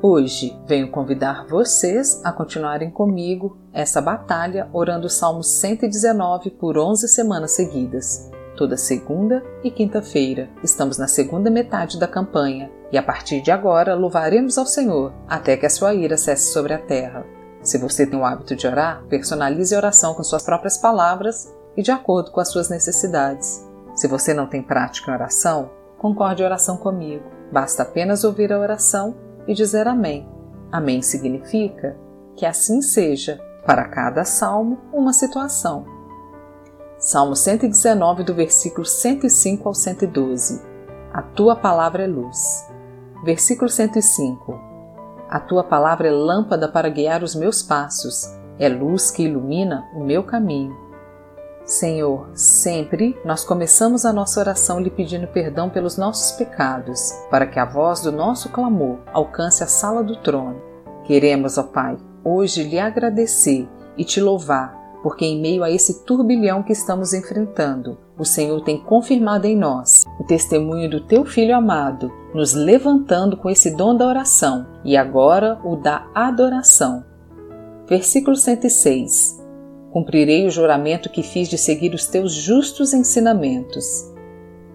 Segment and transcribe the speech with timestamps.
[0.00, 7.08] Hoje venho convidar vocês a continuarem comigo essa batalha orando o Salmo 119 por 11
[7.08, 8.30] semanas seguidas.
[8.56, 13.96] Toda segunda e quinta-feira estamos na segunda metade da campanha e a partir de agora
[13.96, 17.26] louvaremos ao Senhor até que a sua ira cesse sobre a terra.
[17.60, 21.82] Se você tem o hábito de orar, personalize a oração com suas próprias palavras e
[21.82, 23.66] de acordo com as suas necessidades.
[23.96, 27.24] Se você não tem prática em oração, concorde a oração comigo.
[27.50, 30.28] Basta apenas ouvir a oração e dizer Amém.
[30.70, 31.96] Amém significa
[32.36, 35.84] que assim seja, para cada salmo, uma situação.
[36.98, 40.62] Salmo 119, do versículo 105 ao 112.
[41.12, 42.66] A tua palavra é luz.
[43.24, 44.60] Versículo 105.
[45.28, 48.24] A tua palavra é lâmpada para guiar os meus passos,
[48.58, 50.87] é luz que ilumina o meu caminho.
[51.68, 57.58] Senhor, sempre nós começamos a nossa oração lhe pedindo perdão pelos nossos pecados, para que
[57.58, 60.62] a voz do nosso clamor alcance a sala do trono.
[61.04, 66.62] Queremos, ó Pai, hoje lhe agradecer e te louvar, porque em meio a esse turbilhão
[66.62, 72.10] que estamos enfrentando, o Senhor tem confirmado em nós o testemunho do teu Filho amado,
[72.32, 77.04] nos levantando com esse dom da oração e agora o da adoração.
[77.86, 79.37] Versículo 106
[79.98, 83.84] Cumprirei o juramento que fiz de seguir os teus justos ensinamentos.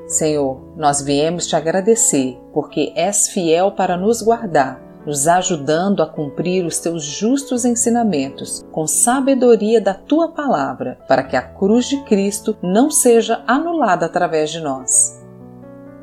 [0.06, 6.66] Senhor, nós viemos te agradecer, porque és fiel para nos guardar, nos ajudando a cumprir
[6.66, 12.58] os teus justos ensinamentos, com sabedoria da tua palavra, para que a cruz de Cristo
[12.62, 15.24] não seja anulada através de nós.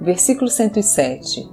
[0.01, 1.47] Versículo 107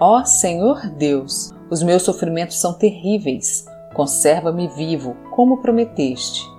[0.00, 3.66] Ó Senhor Deus, os meus sofrimentos são terríveis.
[3.92, 6.49] Conserva-me vivo, como prometeste.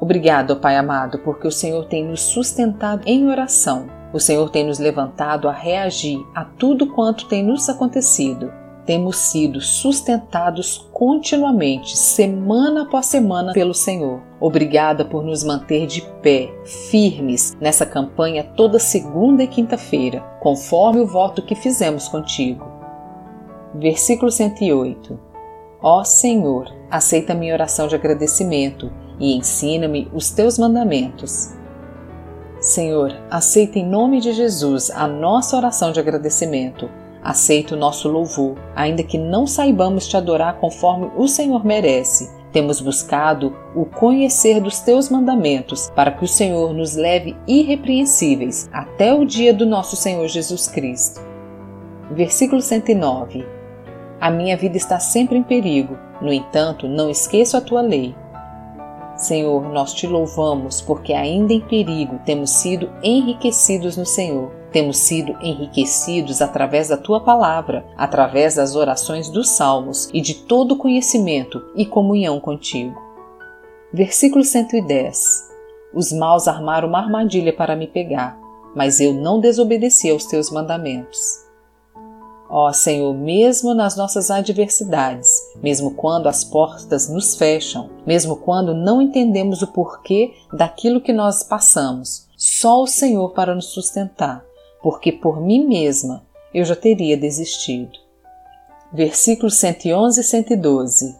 [0.00, 3.86] Obrigado, Pai amado, porque o Senhor tem nos sustentado em oração.
[4.12, 8.50] O Senhor tem nos levantado a reagir a tudo quanto tem nos acontecido.
[8.86, 14.22] Temos sido sustentados continuamente, semana após semana, pelo Senhor.
[14.40, 21.06] Obrigada por nos manter de pé, firmes, nessa campanha toda segunda e quinta-feira, conforme o
[21.06, 22.66] voto que fizemos contigo.
[23.74, 25.20] Versículo 108
[25.82, 31.54] Ó Senhor, aceita minha oração de agradecimento e ensina-me os teus mandamentos.
[32.60, 36.90] Senhor, aceita em nome de Jesus a nossa oração de agradecimento.
[37.22, 42.30] Aceita o nosso louvor, ainda que não saibamos te adorar conforme o Senhor merece.
[42.52, 49.12] Temos buscado o conhecer dos teus mandamentos para que o Senhor nos leve irrepreensíveis até
[49.12, 51.20] o dia do nosso Senhor Jesus Cristo.
[52.10, 53.46] Versículo 109
[54.20, 58.14] A minha vida está sempre em perigo, no entanto, não esqueço a tua lei.
[59.18, 64.52] Senhor, nós te louvamos porque, ainda em perigo, temos sido enriquecidos no Senhor.
[64.70, 70.76] Temos sido enriquecidos através da tua palavra, através das orações dos salmos e de todo
[70.76, 72.94] conhecimento e comunhão contigo.
[73.92, 75.48] Versículo 110
[75.92, 78.38] Os maus armaram uma armadilha para me pegar,
[78.76, 81.47] mas eu não desobedeci aos teus mandamentos.
[82.50, 85.28] Ó Senhor, mesmo nas nossas adversidades,
[85.62, 91.42] mesmo quando as portas nos fecham, mesmo quando não entendemos o porquê daquilo que nós
[91.42, 94.42] passamos, só o Senhor para nos sustentar,
[94.82, 97.92] porque por mim mesma eu já teria desistido.
[98.90, 101.16] Versículos 111 e 112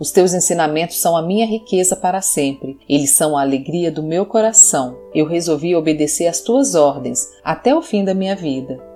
[0.00, 4.26] Os teus ensinamentos são a minha riqueza para sempre, eles são a alegria do meu
[4.26, 4.96] coração.
[5.14, 8.93] Eu resolvi obedecer às tuas ordens até o fim da minha vida.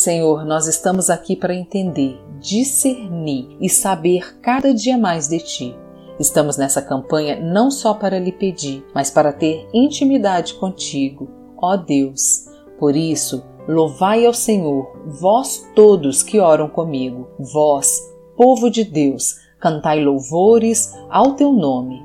[0.00, 5.76] Senhor, nós estamos aqui para entender, discernir e saber cada dia mais de Ti.
[6.18, 12.46] Estamos nessa campanha não só para lhe pedir, mas para ter intimidade contigo, ó Deus.
[12.78, 18.00] Por isso, louvai ao Senhor, vós todos que oram comigo, vós,
[18.38, 22.02] povo de Deus, cantai louvores ao teu nome.